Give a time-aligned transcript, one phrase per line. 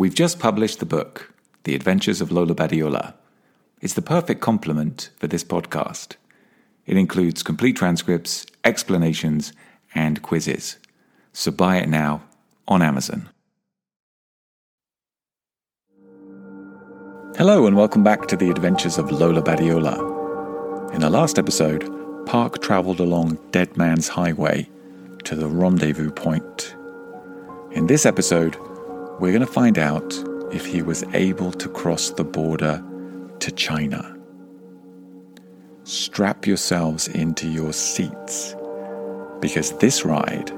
[0.00, 1.30] We've just published the book,
[1.64, 3.12] The Adventures of Lola Badiola.
[3.82, 6.16] It's the perfect complement for this podcast.
[6.86, 9.52] It includes complete transcripts, explanations,
[9.94, 10.78] and quizzes.
[11.34, 12.22] So buy it now
[12.66, 13.28] on Amazon.
[17.36, 20.94] Hello, and welcome back to the adventures of Lola Badiola.
[20.94, 21.84] In the last episode,
[22.24, 24.66] Park travelled along Dead Man's Highway
[25.24, 26.74] to the rendezvous point.
[27.72, 28.56] In this episode,
[29.20, 30.14] we're going to find out
[30.50, 32.82] if he was able to cross the border
[33.38, 34.16] to China.
[35.84, 38.56] Strap yourselves into your seats
[39.40, 40.50] because this ride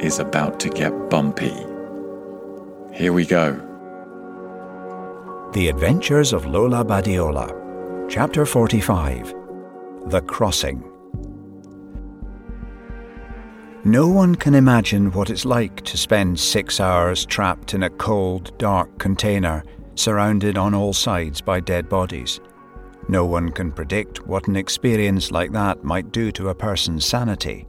[0.00, 1.54] is about to get bumpy.
[2.92, 3.52] Here we go.
[5.54, 9.34] The Adventures of Lola Badiola, Chapter 45
[10.06, 10.91] The Crossing.
[13.84, 18.56] No one can imagine what it's like to spend six hours trapped in a cold,
[18.56, 19.64] dark container
[19.96, 22.38] surrounded on all sides by dead bodies.
[23.08, 27.66] No one can predict what an experience like that might do to a person's sanity.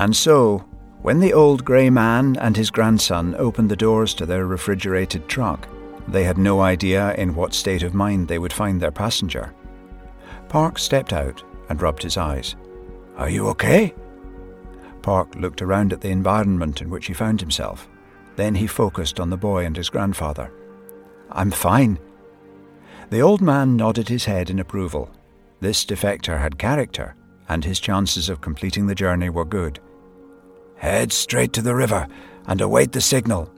[0.00, 0.64] And so,
[1.02, 5.68] when the old grey man and his grandson opened the doors to their refrigerated truck,
[6.08, 9.54] they had no idea in what state of mind they would find their passenger.
[10.48, 12.56] Park stepped out and rubbed his eyes.
[13.16, 13.94] Are you okay?
[15.02, 17.88] Park looked around at the environment in which he found himself.
[18.36, 20.52] Then he focused on the boy and his grandfather.
[21.30, 21.98] I'm fine.
[23.10, 25.10] The old man nodded his head in approval.
[25.60, 27.16] This defector had character,
[27.48, 29.80] and his chances of completing the journey were good.
[30.76, 32.06] Head straight to the river
[32.46, 33.52] and await the signal.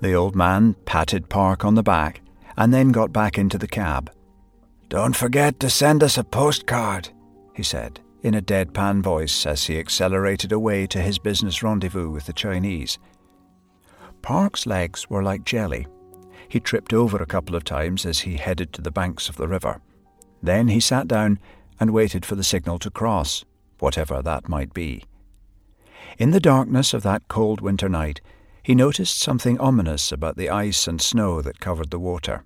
[0.00, 2.20] The old man patted Park on the back
[2.56, 4.10] and then got back into the cab.
[4.88, 7.10] Don't forget to send us a postcard,
[7.54, 12.24] he said in a deadpan voice as he accelerated away to his business rendezvous with
[12.24, 12.98] the Chinese.
[14.22, 15.86] Park's legs were like jelly.
[16.48, 19.46] He tripped over a couple of times as he headed to the banks of the
[19.46, 19.82] river.
[20.42, 21.38] Then he sat down
[21.78, 23.44] and waited for the signal to cross,
[23.78, 25.04] whatever that might be.
[26.18, 28.22] In the darkness of that cold winter night,
[28.62, 32.44] he noticed something ominous about the ice and snow that covered the water.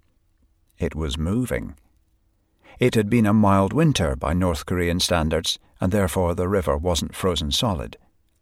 [0.77, 1.77] It was moving.
[2.81, 7.15] It had been a mild winter by North Korean standards, and therefore the river wasn't
[7.15, 7.97] frozen solid.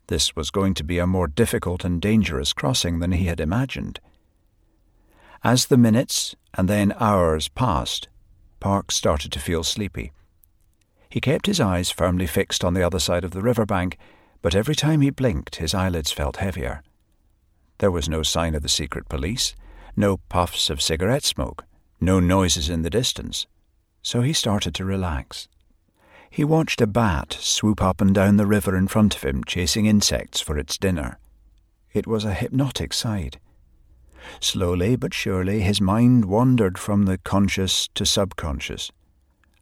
[0.08, 4.00] This was going to be a more difficult and dangerous crossing than he had imagined.
[5.42, 8.08] As the minutes and then hours passed,
[8.60, 10.12] Park started to feel sleepy.
[11.10, 13.98] He kept his eyes firmly fixed on the other side of the river bank,
[14.42, 16.82] but every time he blinked, his eyelids felt heavier.
[17.78, 19.54] There was no sign of the secret police,
[19.96, 21.64] no puffs of cigarette smoke,
[22.00, 23.46] no noises in the distance
[24.06, 25.48] so he started to relax.
[26.30, 29.86] He watched a bat swoop up and down the river in front of him, chasing
[29.86, 31.18] insects for its dinner.
[31.92, 33.38] It was a hypnotic sight.
[34.40, 38.90] Slowly but surely, his mind wandered from the conscious to subconscious.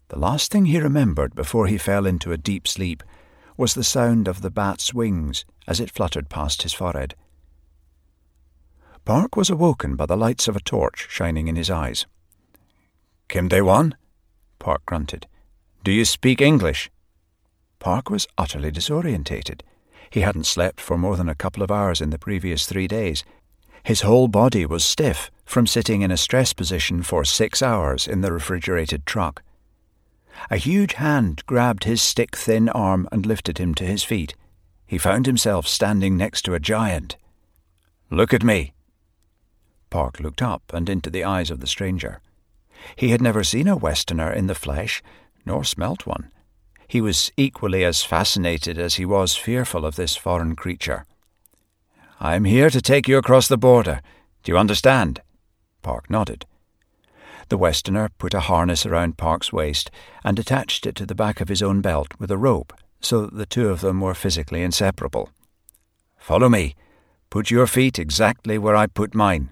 [0.09, 3.03] The last thing he remembered before he fell into a deep sleep
[3.57, 7.15] was the sound of the bat's wings as it fluttered past his forehead.
[9.05, 12.07] Park was awoken by the lights of a torch shining in his eyes.
[13.29, 13.97] Kim Dae Won?
[14.59, 15.27] Park grunted.
[15.85, 16.91] Do you speak English?
[17.79, 19.61] Park was utterly disorientated.
[20.09, 23.23] He hadn't slept for more than a couple of hours in the previous three days.
[23.83, 28.23] His whole body was stiff from sitting in a stress position for six hours in
[28.23, 29.43] the refrigerated truck.
[30.51, 34.35] A huge hand grabbed his stick thin arm and lifted him to his feet.
[34.87, 37.17] He found himself standing next to a giant.
[38.09, 38.73] Look at me.
[39.91, 42.23] Park looked up and into the eyes of the stranger.
[42.97, 45.03] He had never seen a Westerner in the flesh,
[45.45, 46.31] nor smelt one.
[46.87, 51.07] He was equally as fascinated as he was fearful of this foreign creature.
[52.21, 54.01] I am here to take you across the border.
[54.43, 55.21] Do you understand?
[55.83, 56.47] Park nodded.
[57.49, 59.91] The Westerner put a harness around Park's waist
[60.23, 63.37] and attached it to the back of his own belt with a rope so that
[63.37, 65.31] the two of them were physically inseparable.
[66.17, 66.75] Follow me.
[67.29, 69.51] Put your feet exactly where I put mine.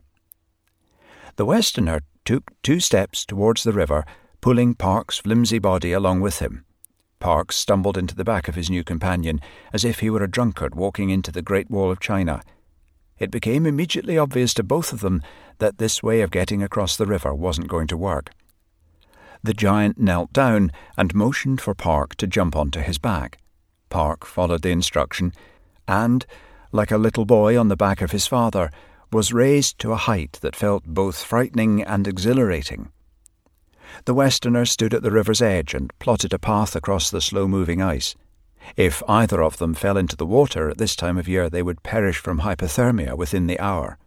[1.36, 4.06] The Westerner took two steps towards the river,
[4.42, 6.64] pulling Park's flimsy body along with him.
[7.20, 9.40] Park stumbled into the back of his new companion
[9.72, 12.42] as if he were a drunkard walking into the Great Wall of China.
[13.20, 15.22] It became immediately obvious to both of them
[15.58, 18.32] that this way of getting across the river wasn't going to work.
[19.44, 23.38] The giant knelt down and motioned for Park to jump onto his back.
[23.90, 25.32] Park followed the instruction
[25.86, 26.26] and,
[26.72, 28.72] like a little boy on the back of his father,
[29.12, 32.90] was raised to a height that felt both frightening and exhilarating.
[34.04, 37.80] The Westerner stood at the river's edge and plotted a path across the slow moving
[37.80, 38.14] ice.
[38.76, 41.82] If either of them fell into the water at this time of year, they would
[41.82, 43.98] perish from hypothermia within the hour.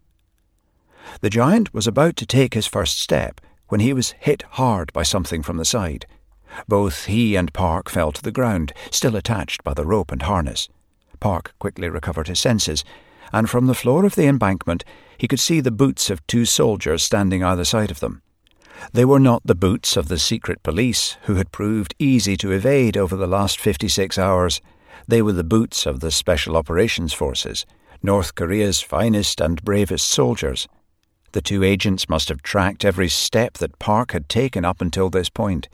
[1.22, 5.04] The giant was about to take his first step when he was hit hard by
[5.04, 6.06] something from the side.
[6.68, 10.70] Both he and Park fell to the ground, still attached by the rope and harness.
[11.20, 12.84] Park quickly recovered his senses,
[13.34, 14.84] and from the floor of the embankment
[15.18, 18.22] he could see the boots of two soldiers standing either side of them.
[18.94, 22.98] They were not the boots of the secret police, who had proved easy to evade
[22.98, 24.62] over the last 56 hours.
[25.08, 27.66] They were the boots of the Special Operations Forces,
[28.02, 30.68] North Korea's finest and bravest soldiers.
[31.32, 35.30] The two agents must have tracked every step that Park had taken up until this
[35.30, 35.68] point.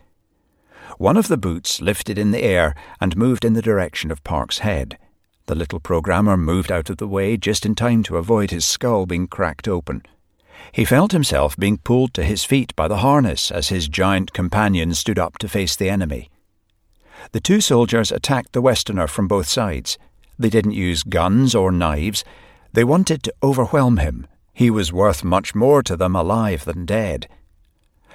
[0.97, 4.59] One of the boots lifted in the air and moved in the direction of Park's
[4.59, 4.97] head.
[5.45, 9.05] The little programmer moved out of the way just in time to avoid his skull
[9.05, 10.03] being cracked open.
[10.71, 14.93] He felt himself being pulled to his feet by the harness as his giant companion
[14.93, 16.29] stood up to face the enemy.
[17.31, 19.97] The two soldiers attacked the Westerner from both sides.
[20.39, 22.23] They didn't use guns or knives.
[22.73, 24.27] They wanted to overwhelm him.
[24.53, 27.27] He was worth much more to them alive than dead.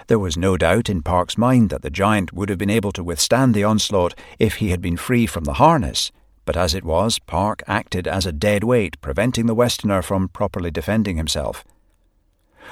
[0.08, 3.02] There was no doubt in Park's mind that the giant would have been able to
[3.02, 6.12] withstand the onslaught if he had been free from the harness,
[6.44, 10.70] but as it was, Park acted as a dead weight, preventing the Westerner from properly
[10.70, 11.64] defending himself.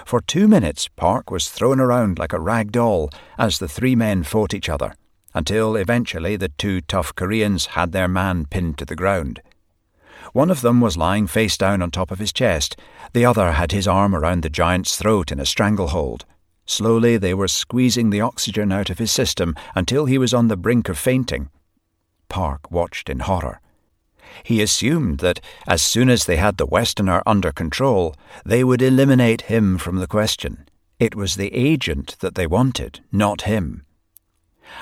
[0.05, 4.23] For two minutes, Park was thrown around like a rag doll as the three men
[4.23, 4.94] fought each other,
[5.35, 9.41] until eventually the two tough Koreans had their man pinned to the ground.
[10.32, 12.76] One of them was lying face down on top of his chest,
[13.12, 16.25] the other had his arm around the giant's throat in a stranglehold.
[16.67, 20.56] Slowly they were squeezing the oxygen out of his system until he was on the
[20.56, 21.50] brink of fainting.
[22.29, 23.61] Park watched in horror.
[24.43, 28.15] He assumed that as soon as they had the Westerner under control,
[28.45, 30.67] they would eliminate him from the question.
[30.99, 33.85] It was the agent that they wanted, not him.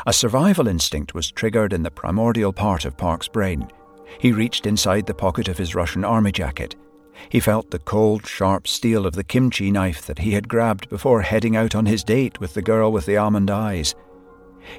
[0.06, 3.68] A survival instinct was triggered in the primordial part of Park's brain.
[4.18, 6.76] He reached inside the pocket of his Russian army jacket.
[7.28, 11.22] He felt the cold, sharp steel of the kimchi knife that he had grabbed before
[11.22, 13.94] heading out on his date with the girl with the almond eyes.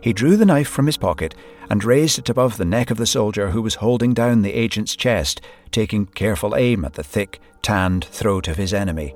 [0.02, 1.36] He drew the knife from his pocket
[1.70, 4.96] and raised it above the neck of the soldier who was holding down the agent's
[4.96, 5.42] chest,
[5.72, 9.16] taking careful aim at the thick, tanned throat of his enemy.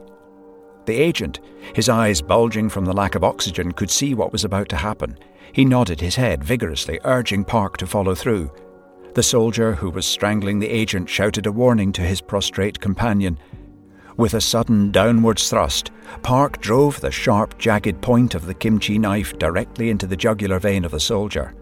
[0.85, 1.41] The agent,
[1.73, 5.17] his eyes bulging from the lack of oxygen, could see what was about to happen.
[5.51, 8.51] He nodded his head vigorously, urging Park to follow through.
[9.13, 13.37] The soldier who was strangling the agent shouted a warning to his prostrate companion,
[14.17, 15.91] with a sudden downwards thrust,
[16.23, 20.83] Park drove the sharp, jagged point of the kimchi knife directly into the jugular vein
[20.83, 21.55] of the soldier.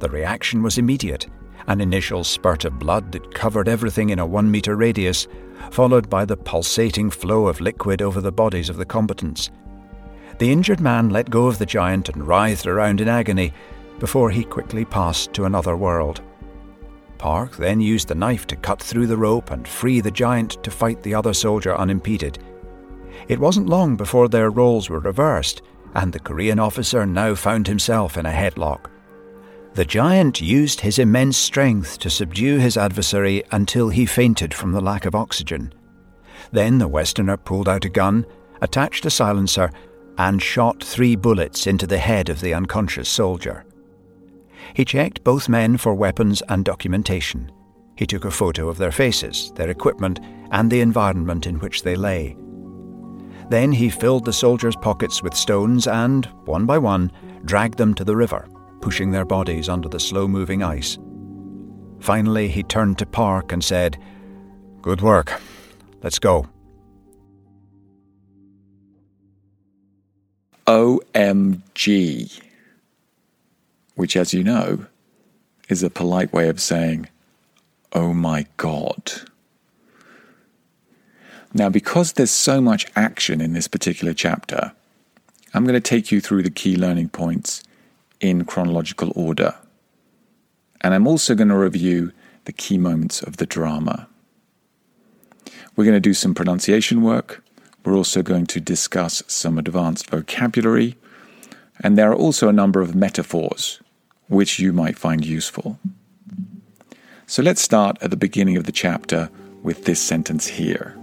[0.00, 1.28] The reaction was immediate
[1.66, 5.28] an initial spurt of blood that covered everything in a one metre radius,
[5.70, 9.50] followed by the pulsating flow of liquid over the bodies of the combatants.
[10.38, 13.52] The injured man let go of the giant and writhed around in agony
[13.98, 16.20] before he quickly passed to another world.
[17.22, 20.72] Park then used the knife to cut through the rope and free the giant to
[20.72, 22.40] fight the other soldier unimpeded.
[23.28, 25.62] It wasn't long before their roles were reversed,
[25.94, 28.90] and the Korean officer now found himself in a headlock.
[29.74, 34.80] The giant used his immense strength to subdue his adversary until he fainted from the
[34.80, 35.72] lack of oxygen.
[36.50, 38.26] Then the Westerner pulled out a gun,
[38.62, 39.70] attached a silencer,
[40.18, 43.64] and shot three bullets into the head of the unconscious soldier.
[44.74, 47.50] He checked both men for weapons and documentation.
[47.96, 50.20] He took a photo of their faces, their equipment,
[50.50, 52.36] and the environment in which they lay.
[53.50, 57.12] Then he filled the soldiers' pockets with stones and, one by one,
[57.44, 58.48] dragged them to the river,
[58.80, 60.98] pushing their bodies under the slow moving ice.
[62.00, 63.98] Finally, he turned to Park and said,
[64.80, 65.40] Good work.
[66.02, 66.46] Let's go.
[70.66, 72.42] OMG
[73.94, 74.86] which, as you know,
[75.68, 77.08] is a polite way of saying,
[77.92, 79.12] Oh my God.
[81.54, 84.72] Now, because there's so much action in this particular chapter,
[85.52, 87.62] I'm going to take you through the key learning points
[88.20, 89.54] in chronological order.
[90.80, 92.12] And I'm also going to review
[92.44, 94.08] the key moments of the drama.
[95.76, 97.44] We're going to do some pronunciation work.
[97.84, 100.96] We're also going to discuss some advanced vocabulary.
[101.82, 103.80] And there are also a number of metaphors
[104.28, 105.78] which you might find useful.
[107.26, 109.30] So let's start at the beginning of the chapter
[109.62, 110.96] with this sentence here.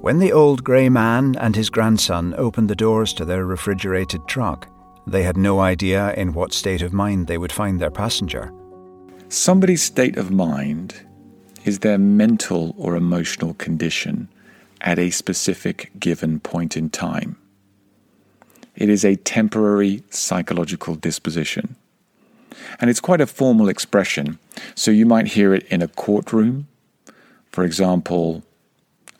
[0.00, 4.68] When the old grey man and his grandson opened the doors to their refrigerated truck,
[5.06, 8.52] they had no idea in what state of mind they would find their passenger.
[9.28, 10.94] Somebody's state of mind
[11.64, 14.28] is their mental or emotional condition
[14.80, 17.36] at a specific given point in time.
[18.78, 21.74] It is a temporary psychological disposition.
[22.78, 24.38] And it's quite a formal expression.
[24.76, 26.68] So you might hear it in a courtroom.
[27.50, 28.44] For example,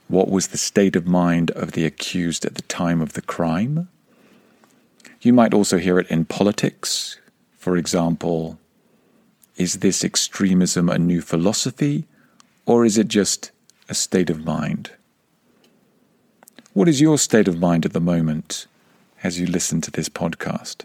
[0.07, 3.89] what was the state of mind of the accused at the time of the crime?
[5.23, 7.19] You might also hear it in politics.
[7.57, 8.61] For example,
[9.57, 12.07] is this extremism a new philosophy,
[12.65, 13.51] or is it just
[13.89, 14.93] a state of mind?
[16.75, 18.69] What is your state of mind at the moment
[19.23, 20.85] as you listen to this podcast?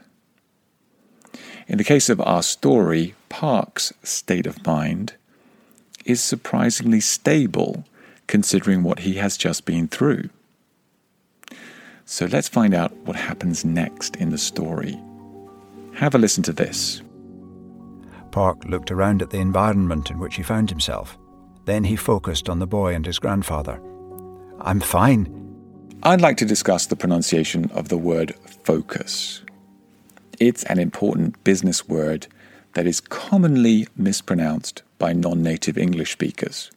[1.67, 5.13] In the case of our story, Park's state of mind
[6.05, 7.85] is surprisingly stable
[8.27, 10.29] considering what he has just been through.
[12.05, 14.99] So let's find out what happens next in the story.
[15.95, 17.01] Have a listen to this.
[18.31, 21.17] Park looked around at the environment in which he found himself.
[21.65, 23.79] Then he focused on the boy and his grandfather.
[24.59, 25.42] I'm fine.
[26.05, 29.41] I'd like to discuss the pronunciation of the word focus.
[30.37, 32.27] It's an important business word
[32.73, 36.71] that is commonly mispronounced by non native English speakers.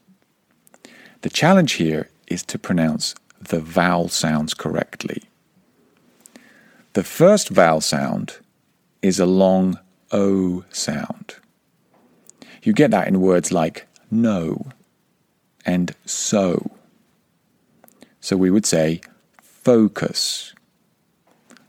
[1.22, 5.24] The challenge here is to pronounce the vowel sounds correctly.
[6.92, 8.38] The first vowel sound
[9.02, 9.76] is a long
[10.12, 11.34] O sound.
[12.62, 14.66] You get that in words like no
[15.64, 16.70] and so.
[18.20, 19.00] So we would say
[19.66, 20.54] focus,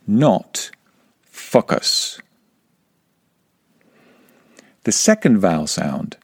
[0.06, 0.70] not
[1.24, 2.20] focus.
[4.84, 6.16] The second vowel sound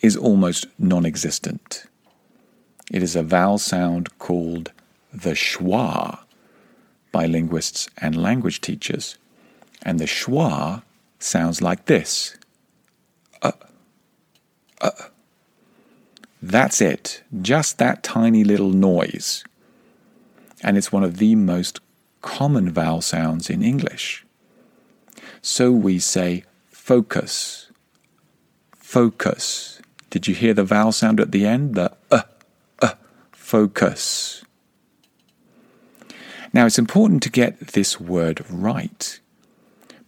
[0.00, 1.86] is almost non existent.
[2.92, 4.70] It is a vowel sound called
[5.12, 6.20] the schwa
[7.10, 9.18] by linguists and language teachers.
[9.82, 10.82] And the schwa
[11.18, 12.36] sounds like this.
[13.42, 13.58] Uh,
[14.80, 14.90] uh.
[16.40, 17.24] That's it.
[17.42, 19.42] Just that tiny little noise.
[20.62, 21.80] And it's one of the most
[22.22, 24.24] common vowel sounds in English.
[25.40, 27.70] So we say focus,
[28.76, 29.80] focus.
[30.10, 31.74] Did you hear the vowel sound at the end?
[31.74, 32.22] The uh,
[32.80, 32.94] uh,
[33.32, 34.44] focus.
[36.52, 39.20] Now it's important to get this word right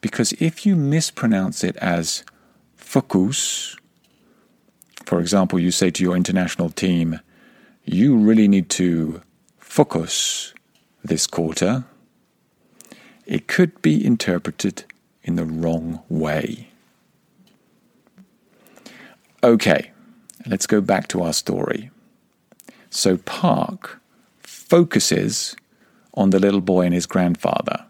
[0.01, 2.25] because if you mispronounce it as
[2.75, 3.77] focus,
[5.05, 7.21] for example, you say to your international team,
[7.85, 9.23] you really need to
[9.71, 10.53] focus
[11.05, 11.85] this quarter,
[13.25, 14.83] it could be interpreted
[15.23, 16.69] in the wrong way.
[19.45, 19.93] Okay,
[20.45, 21.89] let's go back to our story.
[22.91, 24.01] So Park
[24.41, 25.55] focuses
[26.15, 27.87] on the little boy and his grandfather,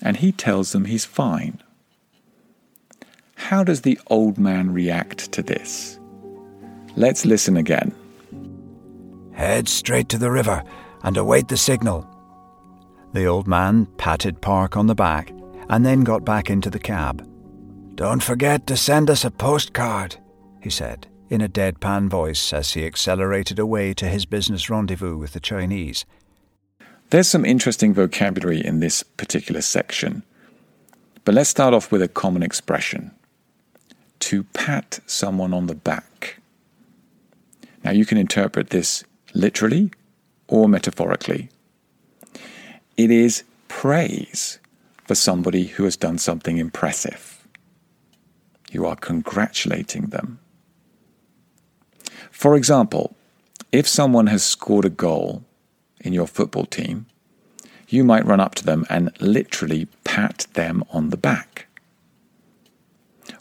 [0.00, 1.62] and he tells them he's fine.
[3.34, 5.98] How does the old man react to this?
[6.96, 7.94] Let's listen again.
[9.32, 10.64] Head straight to the river
[11.02, 12.06] and await the signal.
[13.12, 15.32] The old man patted Park on the back
[15.68, 17.26] and then got back into the cab.
[17.94, 20.16] Don't forget to send us a postcard,
[20.60, 25.32] he said, in a deadpan voice as he accelerated away to his business rendezvous with
[25.32, 26.04] the Chinese.
[27.10, 30.22] There's some interesting vocabulary in this particular section,
[31.24, 33.10] but let's start off with a common expression
[34.20, 36.40] to pat someone on the back.
[37.82, 39.02] Now, you can interpret this
[39.34, 39.90] literally
[40.50, 41.48] or metaphorically.
[42.96, 44.58] It is praise
[45.06, 47.46] for somebody who has done something impressive.
[48.70, 50.40] You are congratulating them.
[52.30, 53.16] For example,
[53.72, 55.44] if someone has scored a goal
[56.00, 57.06] in your football team,
[57.88, 61.66] you might run up to them and literally pat them on the back.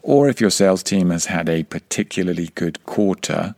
[0.02, 3.56] Or if your sales team has had a particularly good quarter,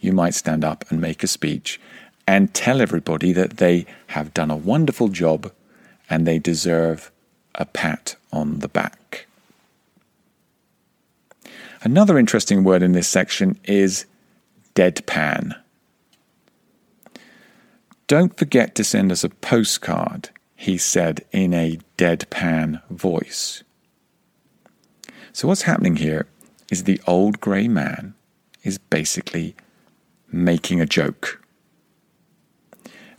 [0.00, 1.80] you might stand up and make a speech
[2.26, 5.52] and tell everybody that they have done a wonderful job
[6.10, 7.10] and they deserve
[7.54, 9.26] a pat on the back.
[11.82, 14.06] Another interesting word in this section is
[14.74, 15.56] deadpan.
[18.08, 23.62] Don't forget to send us a postcard, he said in a deadpan voice.
[25.32, 26.26] So, what's happening here
[26.70, 28.14] is the old grey man
[28.62, 29.54] is basically
[30.30, 31.42] making a joke.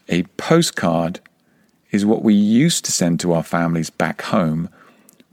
[0.09, 1.19] A postcard
[1.91, 4.69] is what we used to send to our families back home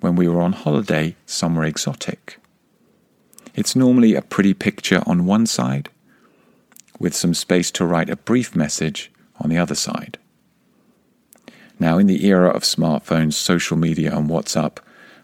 [0.01, 2.39] when we were on holiday somewhere exotic.
[3.55, 5.89] It's normally a pretty picture on one side,
[6.99, 10.19] with some space to write a brief message on the other side.
[11.79, 14.79] Now, in the era of smartphones, social media, and WhatsApp,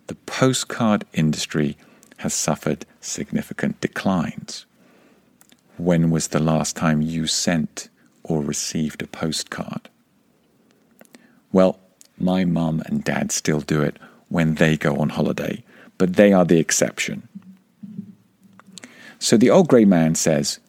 [0.07, 1.77] the postcard industry
[2.19, 4.67] has suffered significant declines.
[5.77, 7.89] When was the last time you sent
[8.31, 9.89] or received a postcard?
[11.53, 11.81] Well,
[12.17, 15.65] my mum and dad still do it when they go on holiday,
[15.99, 17.29] but they are the exception.
[19.19, 20.61] So the old grey man says,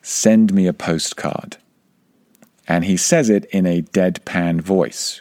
[0.00, 1.58] Send me a postcard.
[2.68, 5.20] and he says it in a deadpan voice.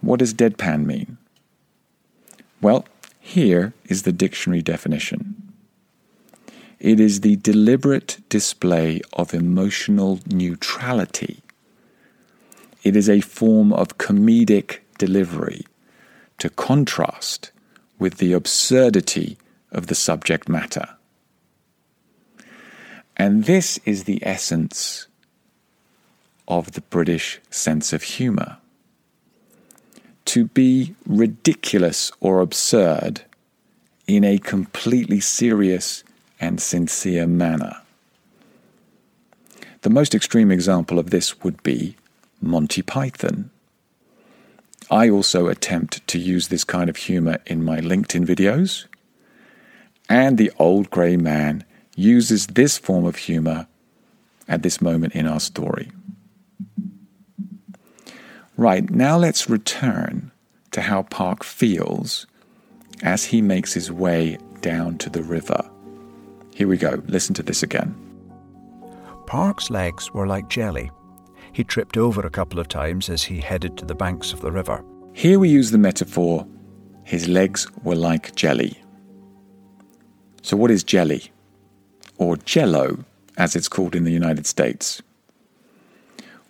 [0.00, 1.18] What does deadpan mean?
[2.60, 2.86] Well,
[3.20, 5.43] here is the dictionary definition
[6.84, 11.42] it is the deliberate display of emotional neutrality.
[12.82, 15.64] It is a form of comedic delivery
[16.36, 17.52] to contrast
[17.98, 19.38] with the absurdity
[19.72, 20.86] of the subject matter.
[23.16, 25.06] And this is the essence
[26.46, 28.58] of the British sense of humour.
[30.26, 33.22] To be ridiculous or absurd
[34.06, 36.04] in a completely serious
[36.40, 37.76] and sincere manner.
[39.82, 41.96] The most extreme example of this would be
[42.40, 43.50] Monty Python.
[44.90, 48.86] I also attempt to use this kind of humour in my LinkedIn videos,
[50.08, 51.64] and the old grey man
[51.96, 53.66] uses this form of humour
[54.48, 55.90] at this moment in our story.
[58.56, 60.30] Right, now let's return
[60.70, 62.26] to how Park feels
[63.02, 65.68] as he makes his way down to the river.
[66.54, 67.94] Here we go, listen to this again.
[69.26, 70.90] Park's legs were like jelly.
[71.52, 74.52] He tripped over a couple of times as he headed to the banks of the
[74.52, 74.84] river.
[75.12, 76.46] Here we use the metaphor
[77.04, 78.82] his legs were like jelly.
[80.42, 81.30] So, what is jelly?
[82.16, 83.04] Or jello,
[83.36, 85.02] as it's called in the United States?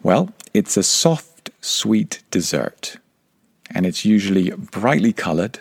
[0.03, 2.99] Well, it's a soft, sweet dessert,
[3.75, 5.59] and it's usually brightly colored,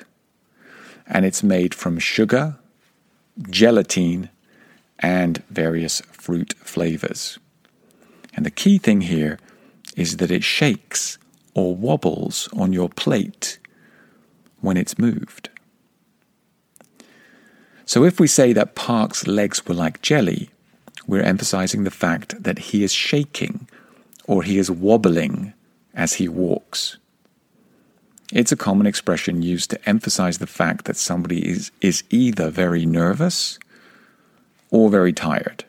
[1.07, 2.55] and it's made from sugar,
[3.49, 4.29] gelatine,
[5.03, 7.37] and various fruit flavors.
[8.33, 9.37] And the key thing here
[9.95, 11.19] is that it shakes
[11.53, 13.59] or wobbles on your plate
[14.61, 15.49] when it's moved.
[17.85, 20.49] So if we say that Park's legs were like jelly,
[21.05, 23.67] we're emphasizing the fact that he is shaking
[24.25, 25.53] or he is wobbling
[25.93, 26.97] as he walks.
[28.31, 32.85] It's a common expression used to emphasize the fact that somebody is, is either very
[32.85, 33.59] nervous
[34.73, 35.63] or very tired.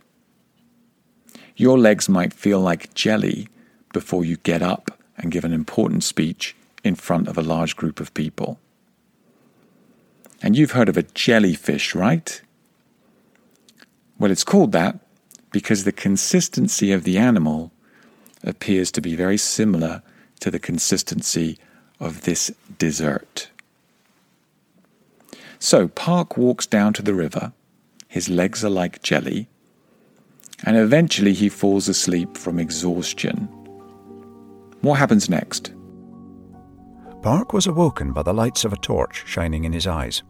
[1.57, 3.49] Your legs might feel like jelly
[3.93, 8.01] before you get up and give an important speech in front of a large group
[8.01, 8.59] of people.
[10.43, 12.41] And you've heard of a jellyfish, right?
[14.19, 14.99] Well, it's called that
[15.53, 17.73] because the consistency of the animal
[18.43, 20.03] appears to be very similar
[20.41, 21.59] to the consistency
[22.01, 23.51] of this dessert.
[25.59, 27.53] So Park walks down to the river.
[28.15, 29.49] His legs are like jelly.
[30.63, 33.49] And eventually he falls asleep from exhaustion.
[34.83, 35.75] What happens next?
[37.23, 40.23] Park was awoken by the lights of a torch shining in his eyes.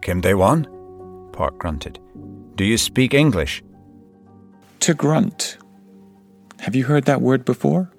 [0.00, 0.68] Kim Dae Won?
[1.32, 1.98] Park grunted.
[2.54, 3.64] Do you speak English?
[4.78, 5.58] To grunt.
[6.60, 7.90] Have you heard that word before?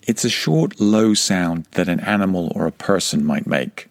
[0.00, 3.90] It's a short, low sound that an animal or a person might make.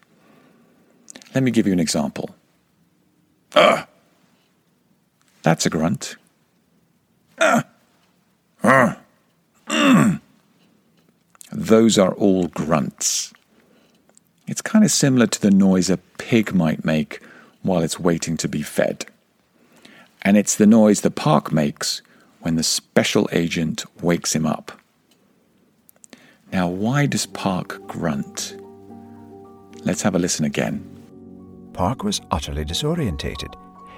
[1.36, 2.34] Let me give you an example.
[3.54, 3.86] Ugh!
[5.42, 6.16] That's a grunt.
[7.38, 7.64] Ugh!
[8.62, 8.96] Ugh!
[9.68, 10.20] Mm.
[11.52, 13.32] Those are all grunts.
[14.46, 17.20] It's kind of similar to the noise a pig might make
[17.62, 19.06] while it's waiting to be fed.
[20.22, 22.02] And it's the noise the park makes
[22.40, 24.72] when the special agent wakes him up.
[26.52, 28.56] Now, why does Park grunt?
[29.82, 30.93] Let's have a listen again.
[31.74, 33.54] Park was utterly disorientated.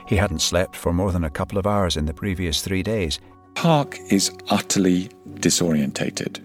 [0.08, 3.20] He hadn't slept for more than a couple of hours in the previous three days.
[3.54, 6.44] Park is utterly disorientated.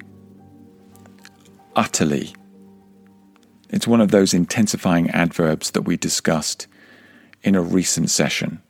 [1.75, 2.35] Utterly.
[3.69, 6.67] It's one of those intensifying adverbs that we discussed
[7.43, 8.61] in a recent session.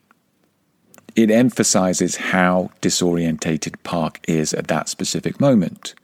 [1.16, 5.96] It emphasizes how disorientated Park is at that specific moment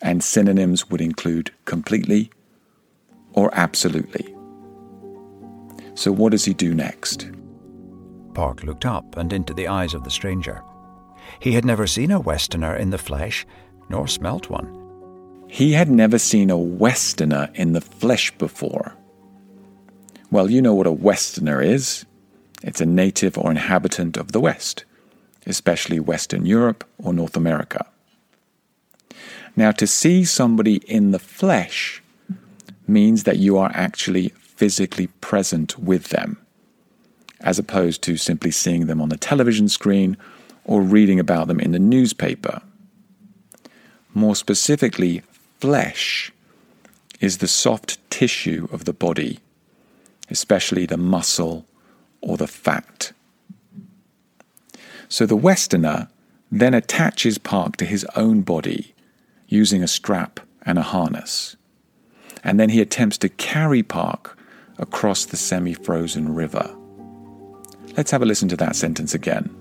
[0.00, 2.30] and synonyms would include completely
[3.34, 4.34] or absolutely.
[5.98, 7.28] So, what does he do next?
[8.32, 10.62] Park looked up and into the eyes of the stranger.
[11.40, 13.44] He had never seen a Westerner in the flesh,
[13.88, 14.72] nor smelt one.
[15.48, 18.94] He had never seen a Westerner in the flesh before.
[20.30, 22.06] Well, you know what a Westerner is
[22.62, 24.84] it's a native or inhabitant of the West,
[25.46, 27.84] especially Western Europe or North America.
[29.56, 32.04] Now, to see somebody in the flesh
[32.86, 36.36] means that you are actually physically present with them,
[37.40, 40.16] as opposed to simply seeing them on the television screen
[40.64, 42.60] or reading about them in the newspaper.
[44.14, 45.22] More specifically,
[45.60, 46.32] flesh
[47.20, 49.38] is the soft tissue of the body,
[50.28, 51.64] especially the muscle
[52.20, 53.12] or the fat.
[55.08, 56.08] So the Westerner
[56.50, 58.92] then attaches Park to his own body
[59.46, 61.54] using a strap and a harness.
[62.42, 64.34] And then he attempts to carry Park
[64.78, 66.74] across the semi frozen river.
[67.96, 69.54] Let's have a listen to that sentence again.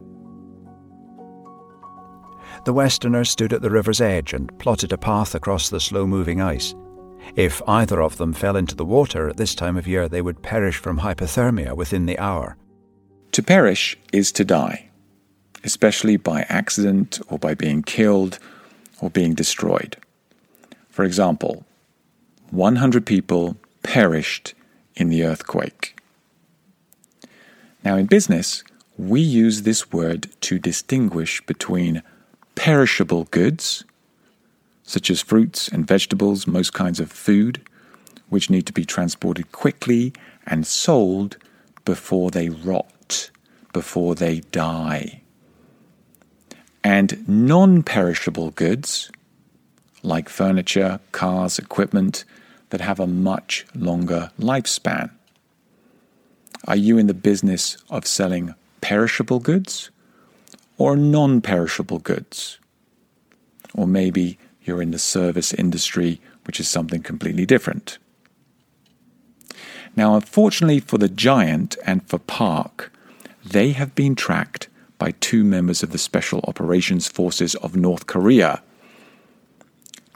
[2.65, 6.41] The Westerner stood at the river's edge and plotted a path across the slow moving
[6.41, 6.75] ice.
[7.35, 10.43] If either of them fell into the water at this time of year, they would
[10.43, 12.57] perish from hypothermia within the hour.
[13.33, 14.89] To perish is to die,
[15.63, 18.39] especially by accident or by being killed
[19.01, 19.97] or being destroyed.
[20.89, 21.65] For example,
[22.51, 24.55] 100 people perished
[24.97, 25.97] in the earthquake.
[27.83, 28.63] Now, in business,
[28.97, 32.01] we use this word to distinguish between
[32.55, 33.85] perishable goods,
[34.83, 37.61] such as fruits and vegetables, most kinds of food,
[38.29, 40.13] which need to be transported quickly
[40.45, 41.37] and sold
[41.85, 43.29] before they rot,
[43.71, 45.21] before they die.
[46.83, 49.11] And non perishable goods,
[50.03, 52.25] like furniture, cars, equipment,
[52.69, 55.09] that have a much longer lifespan.
[56.65, 59.89] Are you in the business of selling perishable goods
[60.77, 62.59] or non perishable goods.
[63.73, 67.97] Or maybe you're in the service industry, which is something completely different.
[69.95, 72.93] Now, unfortunately for the Giant and for Park,
[73.43, 78.61] they have been tracked by two members of the Special Operations Forces of North Korea.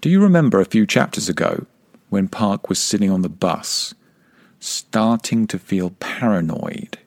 [0.01, 1.65] Do you remember a few chapters ago
[2.11, 3.93] when Park was sitting on the bus,
[4.59, 6.99] starting to feel paranoid?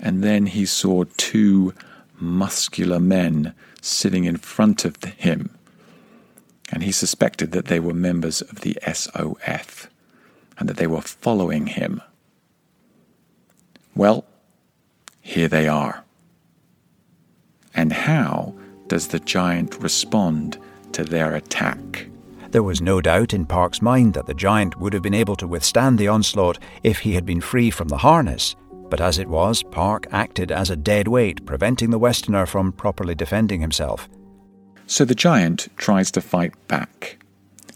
[0.00, 1.74] And then he saw two
[2.18, 5.50] muscular men sitting in front of him,
[6.72, 9.88] and he suspected that they were members of the SOF
[10.58, 12.00] and that they were following him.
[13.94, 14.24] Well,
[15.20, 16.04] here they are.
[17.74, 18.54] And how
[18.86, 20.56] does the giant respond
[20.92, 22.08] to their attack?
[22.56, 25.46] There was no doubt in Park's mind that the giant would have been able to
[25.46, 28.56] withstand the onslaught if he had been free from the harness.
[28.88, 33.14] But as it was, Park acted as a dead weight, preventing the Westerner from properly
[33.14, 34.08] defending himself.
[34.86, 37.22] So the giant tries to fight back.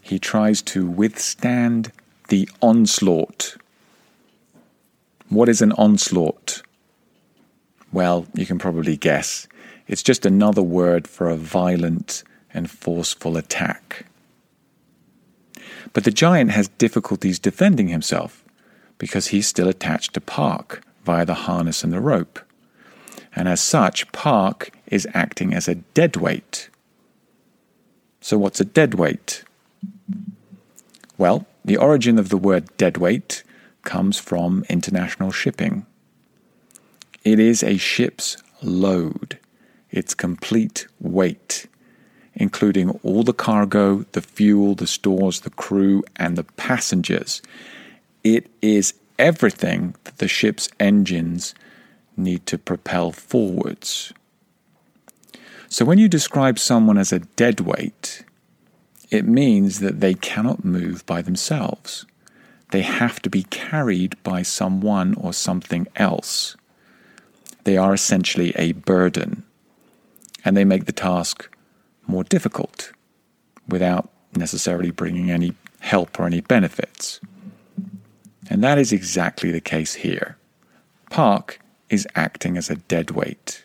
[0.01, 1.91] He tries to withstand
[2.29, 3.57] the onslaught.
[5.29, 6.63] What is an onslaught?
[7.93, 9.47] Well, you can probably guess.
[9.87, 14.07] It's just another word for a violent and forceful attack.
[15.93, 18.43] But the giant has difficulties defending himself
[18.97, 22.39] because he's still attached to Park, via the harness and the rope.
[23.35, 26.69] And as such, Park is acting as a deadweight.
[28.19, 29.43] So, what's a deadweight?
[31.17, 33.43] Well, the origin of the word deadweight
[33.83, 35.85] comes from international shipping.
[37.23, 39.39] It is a ship's load,
[39.89, 41.67] its complete weight,
[42.41, 47.39] including all the cargo, the fuel, the stores, the crew, and the passengers.
[48.23, 51.53] It is everything that the ship's engines
[52.17, 54.11] need to propel forwards.
[55.69, 58.25] So when you describe someone as a deadweight,
[59.11, 62.07] it means that they cannot move by themselves.
[62.71, 66.57] They have to be carried by someone or something else.
[67.65, 69.43] They are essentially a burden,
[70.43, 71.47] and they make the task
[72.11, 72.91] more difficult
[73.67, 77.19] without necessarily bringing any help or any benefits.
[78.49, 80.37] And that is exactly the case here.
[81.09, 83.63] Park is acting as a dead weight.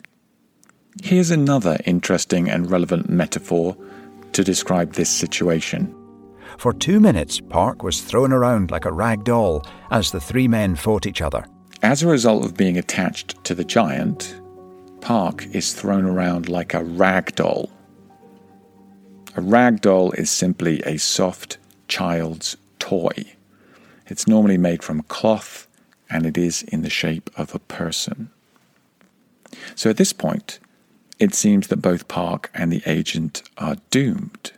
[1.02, 3.76] Here's another interesting and relevant metaphor
[4.32, 5.94] to describe this situation.
[6.58, 10.74] For two minutes, Park was thrown around like a rag doll as the three men
[10.74, 11.44] fought each other.
[11.82, 14.40] As a result of being attached to the giant,
[15.00, 17.70] Park is thrown around like a rag doll.
[19.36, 23.36] A rag doll is simply a soft child's toy.
[24.06, 25.68] It's normally made from cloth
[26.08, 28.30] and it is in the shape of a person.
[29.74, 30.58] So at this point,
[31.18, 34.52] it seems that both Park and the agent are doomed,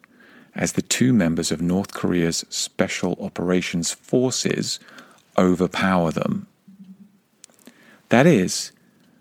[0.55, 4.79] as the two members of North Korea's Special Operations Forces
[5.37, 6.47] overpower them.
[8.11, 8.71] That is,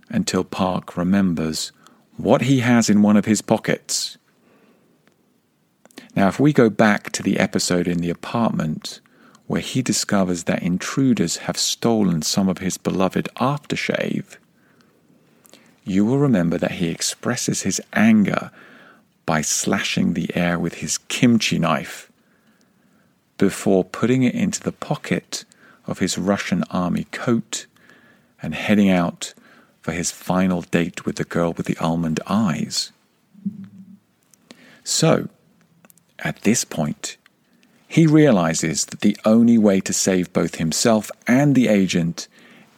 [0.09, 1.71] until Park remembers
[2.15, 4.17] what he has in one of his pockets.
[6.17, 9.01] Now, if we go back to the episode in the apartment
[9.45, 14.37] where he discovers that intruders have stolen some of his beloved aftershave,
[15.83, 18.49] you will remember that he expresses his anger
[19.27, 22.11] by slashing the air with his kimchi knife
[23.37, 25.45] before putting it into the pocket
[25.85, 27.67] of his Russian army coat
[28.41, 29.35] and heading out
[29.81, 32.91] for his final date with the girl with the almond eyes.
[34.83, 35.29] So,
[36.19, 37.17] at this point,
[37.87, 42.27] he realizes that the only way to save both himself and the agent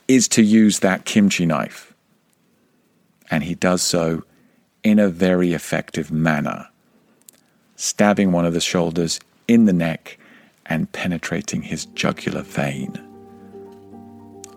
[0.07, 1.93] is to use that kimchi knife.
[3.31, 4.23] And he does so
[4.83, 6.67] in a very effective manner,
[7.75, 10.17] stabbing one of the shoulders in the neck
[10.65, 12.93] and penetrating his jugular vein.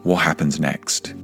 [0.03, 1.15] What happens next?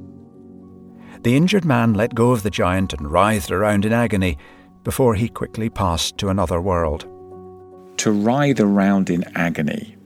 [1.21, 4.37] The injured man let go of the giant and writhed around in agony
[4.83, 7.05] before he quickly passed to another world.
[7.99, 9.97] To writhe around in agony.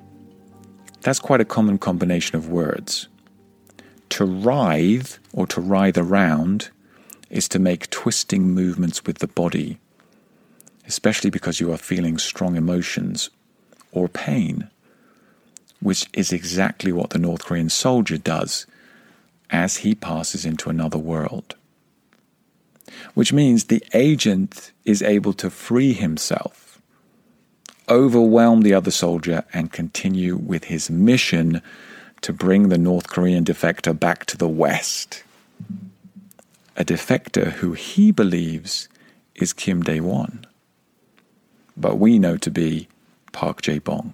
[1.01, 3.08] That's quite a common combination of words.
[4.10, 6.71] To writhe or to writhe around
[7.29, 9.77] is to make twisting movements with the body,
[10.88, 13.29] especially because you are feeling strong emotions
[13.91, 14.71] or pain,
[15.79, 18.65] which is exactly what the North Korean soldier does
[19.51, 21.56] as he passes into another world.
[23.13, 26.62] Which means the agent is able to free himself,
[27.93, 31.62] overwhelm the other soldier, and continue with his mission
[32.21, 35.23] to bring the North Korean defector back to the West
[36.75, 38.89] a defector who he believes
[39.36, 40.45] is Kim Dae Won,
[41.77, 42.88] but we know to be
[43.32, 44.13] Park Jae Bong.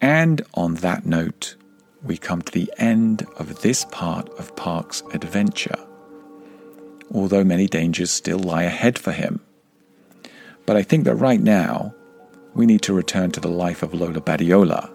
[0.00, 1.56] And on that note,
[2.02, 5.78] we come to the end of this part of Park's adventure,
[7.12, 9.40] although many dangers still lie ahead for him.
[10.66, 11.94] But I think that right now,
[12.54, 14.94] we need to return to the life of Lola Badiola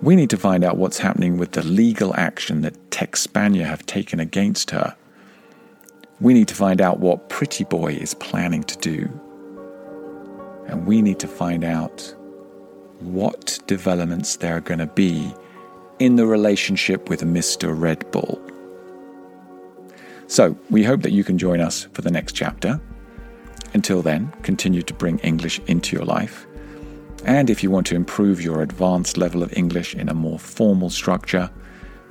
[0.00, 3.84] we need to find out what's happening with the legal action that Tech Spania have
[3.86, 4.94] taken against her.
[6.20, 9.08] We need to find out what Pretty Boy is planning to do.
[10.68, 12.14] And we need to find out
[13.00, 15.32] what developments there are going to be
[15.98, 17.78] in the relationship with Mr.
[17.78, 18.40] Red Bull.
[20.28, 22.80] So, we hope that you can join us for the next chapter.
[23.74, 26.48] Until then, continue to bring English into your life
[27.24, 30.90] and if you want to improve your advanced level of English in a more formal
[30.90, 31.50] structure,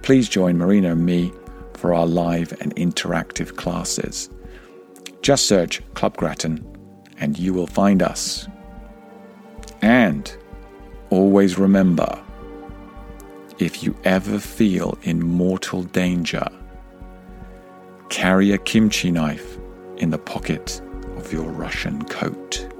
[0.01, 1.31] please join Marina and me
[1.73, 4.29] for our live and interactive classes.
[5.21, 6.65] Just search Club Gratton
[7.19, 8.47] and you will find us.
[9.81, 10.35] And
[11.09, 12.21] always remember
[13.59, 16.47] if you ever feel in mortal danger,
[18.09, 19.57] carry a kimchi knife
[19.97, 20.81] in the pocket
[21.27, 22.76] of your Russian coat.